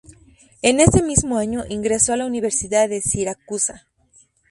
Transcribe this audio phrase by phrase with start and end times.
[0.63, 3.85] Ese mismo año ingresó a la Universidad de Siracusa.